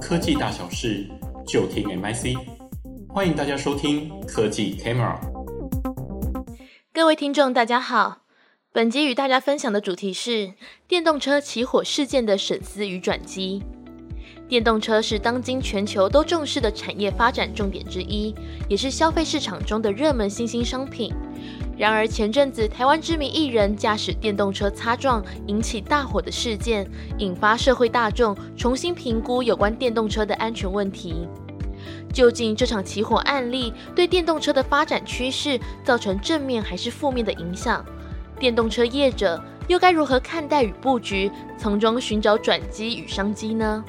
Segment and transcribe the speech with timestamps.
[0.00, 1.06] 科技大小事，
[1.46, 2.36] 就听 MIC。
[3.08, 5.18] 欢迎大家收听科技 Camera。
[6.92, 8.22] 各位听众，大家好。
[8.72, 10.54] 本集与大家分享的主题是
[10.88, 13.62] 电动车起火事件的审思与转机。
[14.48, 18.34] 电动车是当今全球都重视的产业发展重点之一，
[18.68, 21.12] 也是消费市场中的热门新兴商品。
[21.76, 26.88] 然而，前阵子台湾知名艺人驾驶电动车擦撞引起大火的事件，
[27.18, 31.26] 引发社会大众重新评估有关电动车的安全问题。
[32.12, 37.84] 究竟这场起火案例对电动车的发展趋势造成正面还是负面的影响？
[38.38, 43.82] 电动车业者又该如何看待与布局，从中寻找转机与商机呢？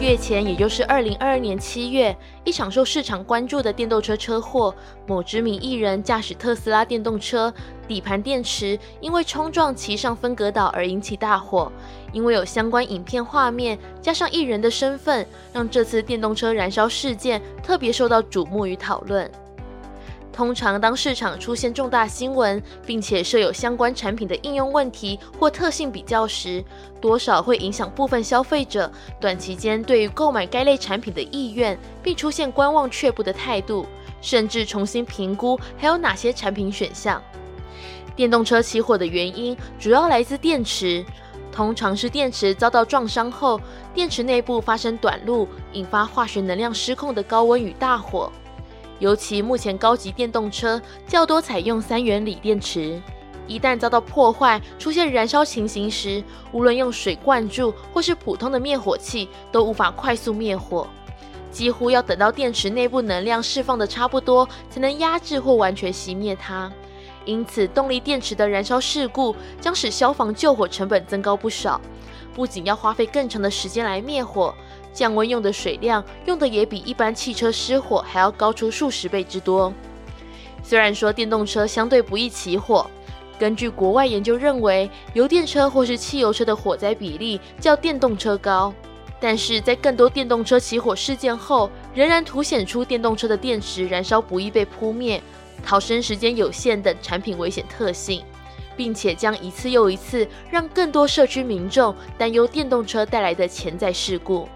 [0.00, 4.74] 月前，也就是二零二二年七月，一场受市场关注的电动车车祸，
[5.06, 7.52] 某知名艺人驾驶特斯拉电动车，
[7.86, 11.70] 底盘电池因为冲撞骑上分隔岛而引起大火。
[12.12, 19.30] 因为有相关影片画面，加上艺人的身份，让这次电动车燃烧事件特别受到瞩目与讨论。
[20.32, 26.64] 通常，当市场出现重大新闻，并且设有相关产品的应用问题或特性比较时，
[27.00, 33.84] 多少会影响部分消费者短期间对于购买该类产品的意愿，并出现观望却步的态度，
[34.22, 37.20] 甚至重新评估还有哪些产品选项。
[38.16, 41.04] 电动车起火的原因主要来自电池，
[41.50, 43.60] 通常是电池遭到撞伤后，
[43.92, 48.30] 电池内部发生短路，引发化学能量失控的高温与大火。
[49.00, 53.00] 尤其目前高级电动车较多采用三元锂电池，
[53.46, 60.86] 一旦遭到破坏，出现燃烧情形时，无论用水灌注或是普通的灭火器，都无法快速灭火，
[61.50, 66.70] 几乎要等到电池内部能量释放的差不多，才能压制或完全熄灭它。
[67.24, 71.80] 因此，动力电池的燃烧事故将使消防救火成本增高不少，
[72.34, 74.54] 不仅要花费更长的时间来灭火。
[74.92, 79.72] 降温用的水量用的也比一般汽车失火还要高出数十倍之多。
[80.62, 82.88] 虽然说电动车相对不易起火，
[83.38, 88.72] 根据国外研究认为，油电车或是汽油车的火灾比例较电动车高，
[89.18, 95.22] 但是在更多电动车起火事件后，仍然凸显出电动车的电池燃烧不易被扑灭、
[95.64, 98.22] 逃生时间有限等产品危险特性，
[98.76, 104.46] 并且将一次又一次让更多社区民众担忧电动车带来的潜在事故。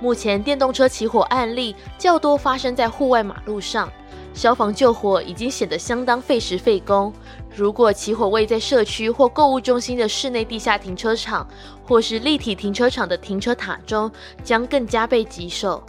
[0.00, 3.90] 目前电动车起火案例较多发生在户外马路上，
[4.32, 7.12] 消防救火已经显得相当费时费工。
[7.54, 11.46] 如果起火位在社区或购物中心的室内地下停车场，
[11.84, 14.10] 或是立体停车场的停车塔中，
[14.44, 15.82] 将更加被棘手。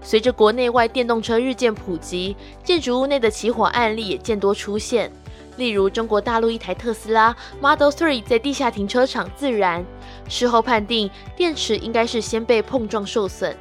[0.00, 5.10] 随着国内外电动车日渐普及，建筑物内的起火案例也渐多出现。
[5.56, 9.84] 例如，中国大陆一台特斯拉 Model 3在地下停车场自燃，
[10.28, 13.56] 事后判定电池应该是先被碰撞受损。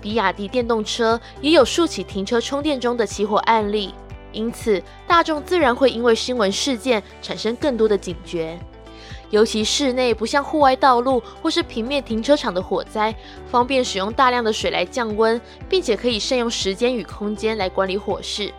[0.00, 3.94] 比亚迪电动车也有数起停车充电中的起火案例，
[4.32, 8.58] 因此大众自然会因为新闻事件产生更多的警觉。
[9.30, 13.14] 尤其室内不像户外道路或是平面停车场的火灾，
[13.48, 18.52] 方便使用大量的水来降温，并且可以善用时间与空间来管理火势。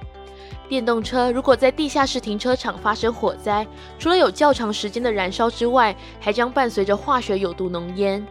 [0.72, 3.68] 电动车如果在地下室停车场发生火灾，
[4.00, 8.26] 除了有较长时间的燃烧之外，还将伴随着化学有毒浓烟。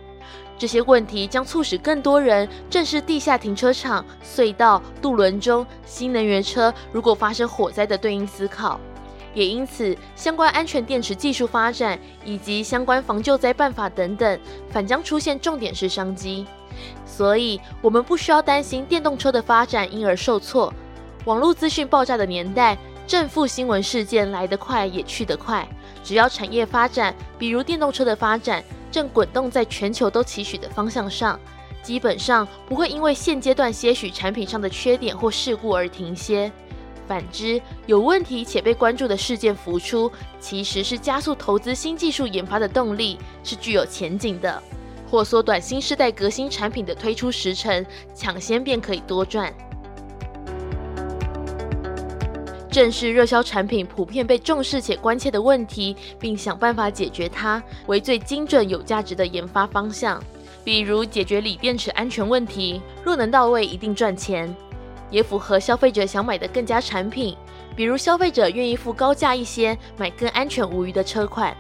[0.56, 8.80] 这些问题将促使更多人正视地下停车场、隧道、渡轮中新能源车如果发生火灾的对应思考。
[9.34, 14.40] 也因此，相关安全电池技术发展以及相关防救灾办法等等，
[14.70, 16.46] 反将出现重点式商机。
[17.04, 20.72] 所以，我们不需要担心电动车的发展因而受挫。
[21.26, 22.76] 网络资讯爆炸的年代，
[23.06, 25.68] 正负新闻事件来得快也去得快。
[26.02, 31.38] 只要产业发展，比如电动车的发展，正滚动在全球都期许的方向上，
[31.82, 36.50] 基本上不会因为现阶段些许产品上的缺点或事故而停歇。
[37.06, 44.62] 反之，有问题且被关注的事件浮出，其实是加速投资新技术研发的动力，是具有前景的，
[45.10, 47.84] 或缩短新世代革新产品的推出时程，
[48.14, 49.52] 抢先便可以多赚。
[52.70, 60.22] 正视热销产品普遍被重视且关切的问题，并想办法解决它，为最精准有价值的研发方向。
[60.62, 64.54] 比如解决锂电池安全问题，若能到位，一定赚钱，
[65.10, 67.36] 也符合消费者想买的更加产品。
[67.74, 71.56] 比如消费者愿意付高价一些，买更安全无虞的车款。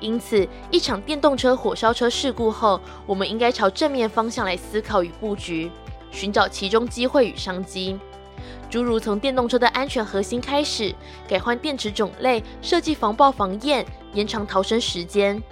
[0.00, 5.70] 因此，一场电动车火烧车事故后，我们应该朝正面方向来思考与布局，
[6.10, 7.98] 寻找其中机会与商机。
[8.68, 10.94] 诸如从电动车的安全核心开始，
[11.28, 15.42] 改换电池种类，设计防爆防焰，延长逃生时间。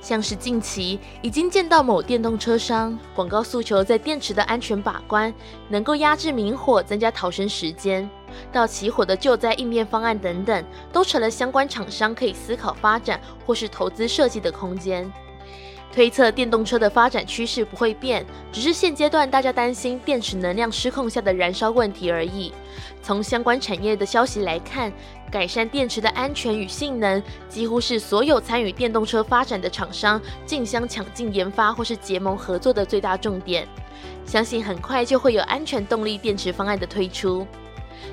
[0.00, 5.34] 像是近期已经见到某电动车商广告诉求在电池的安全把关，
[5.68, 8.08] 能够压制明火，增加逃生时间，
[8.52, 15.12] 到起火的救灾应变方案等等，都成了相关厂商可以思考发展或是投资设计的空间。
[15.96, 18.22] 推测电动车的发展趋势不会变，
[18.52, 22.52] 只是现阶段大家担心电池能量失控下的燃烧问题而已。
[23.02, 24.92] 从相关产业的消息来看，
[25.30, 33.66] 改善电池的安全与性能，几乎是所有参与电动车发展的厂商竞相抢进研发或是结盟合作的最大重点。
[34.26, 37.46] 相信很快就会有安全动力电池方案的推出，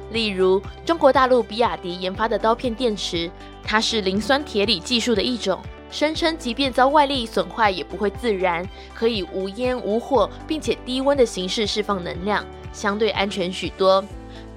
[0.10, 3.30] 例如中国大陆比亚迪研发的刀片电池，
[3.62, 5.62] 它是磷酸铁锂技术的一种。
[5.94, 12.44] 声称，即便遭外力损坏，也不会自燃，可以无烟无火，并且低温的形式释放能量，
[12.74, 14.04] 相对安全许多。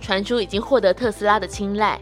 [0.00, 2.00] 传出已经获得特斯拉的青睐。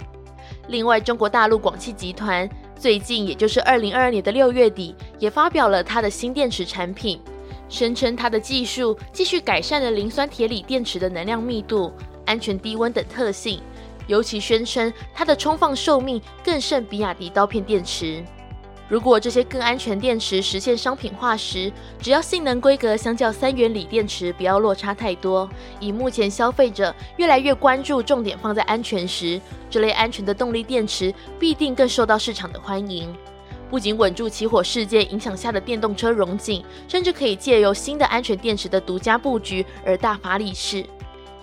[0.68, 2.48] 另外，中国大陆广汽集团
[2.78, 7.20] 最近，也就是二零二二年的六月底，也发表了它的新电池产品，
[7.68, 11.92] 声称它的技术继续改善了磷酸铁锂电池的能量密度、
[12.24, 13.60] 安全低温等特性，
[14.06, 18.24] 尤其宣称它的充放寿命更胜比亚迪刀片电池。
[18.86, 25.48] 如果这些更安全电池实现商品化时，只要性能规格相较三元锂电池不要落差太多，
[25.80, 29.40] 以目前消费者越来越关注重点放在安全时，
[29.70, 33.14] 这类安全的动力电池必定更受到市场的欢迎。
[33.70, 40.84] 不仅稳住起火事件影响下的电动车荣景，甚至可以借由新的安全电池的独家布局而大发利市。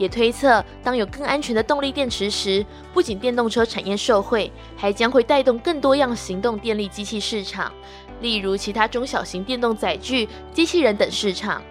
[0.02, 7.72] 也推测，当有更安全的动力电池时，不仅电动车产业受惠，还将会带动更多样行动电力机器市场，
[8.20, 11.62] 例如其他中小型电动载具、机器人等市场。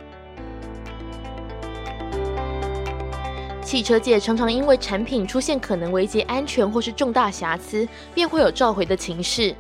[3.65, 9.53] 汽车界常常因为产品出现可能危及安全或是重大瑕疵，便会有召回的情势，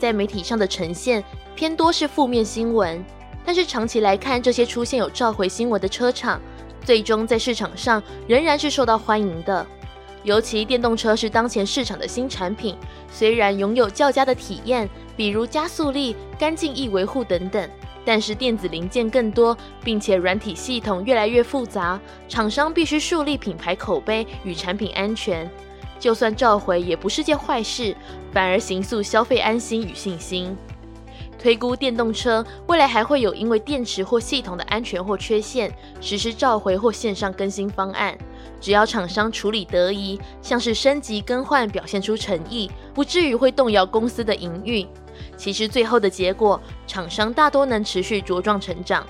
[0.00, 1.22] 在媒体上的呈现
[1.54, 3.04] 偏多是负面新闻。
[3.44, 6.40] 但是长期来看，这些出现有召回新闻的车厂，
[6.86, 9.66] 最终在市场上仍然是受到欢迎的，
[10.22, 12.76] 尤其电动车是当前市场的新产品，
[13.10, 17.68] 虽然拥有较佳的体验，比如加速力、干净易维护等等，
[18.04, 25.50] 但是电子零件更多，并且软体系统越来越复杂，厂商必须树立品牌口碑与产品安全，
[25.98, 27.96] 就算召回也不是件坏事，
[28.32, 30.56] 反而形塑消费安心与信心。
[31.46, 38.18] 推估电动车未来还会有因为电池或系统的安全或缺陷，实施召回或线上更新方案。
[38.60, 44.84] 只要厂商处理得宜，像是升级更换，表现出诚意，不至于会动摇公司的营运。
[45.36, 49.06] 其实最后的结果，厂商大多能持续茁壮成长。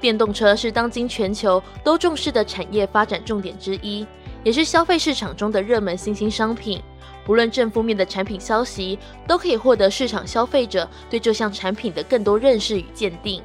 [0.00, 4.06] 电动车是当今全球都重视的产业发展重点之一，
[4.42, 6.80] 也是消费市场中的热门新兴商品。
[7.24, 13.42] 不论正负面的产品消息，都可以获得市场消费者对这项产品的更多认识与鉴定，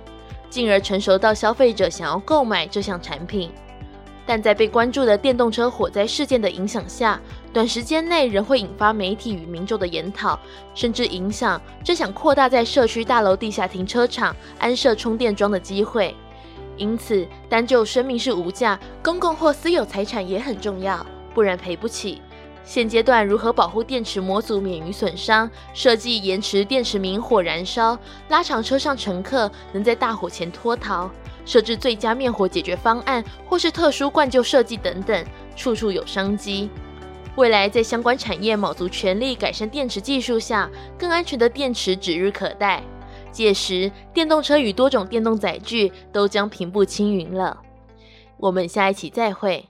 [0.49, 3.51] 进而成熟到消费者想要购买这项产品。
[4.25, 7.17] 但在被关注的电动车火灾事件的影响下，
[7.53, 10.37] 短时间内仍会引发媒体与民众的研讨，
[10.75, 16.13] 甚至影响正想扩大在社区大楼地下停车场安设充电桩的机会。
[16.75, 22.21] 因此，单就生命是无价，公共或私有财产也很重要，不然赔不起。
[22.67, 25.49] 现阶段如何保护电池模组免于损伤？
[25.73, 27.97] 设计延迟电池明火燃烧，
[28.27, 31.09] 拉长车上乘客能在大火前脱逃，
[31.45, 36.69] 设置最佳灭火解决方案，或是特殊灌救设计等等，处处有商机。
[37.37, 40.69] 未来在相关产业卯足全力改善电池技术下，
[40.99, 42.83] 更安全的电池指日可待。
[43.31, 47.57] 届时，电动车与多种电动载具都将平步青云了。
[48.35, 49.65] 我们下一期再会。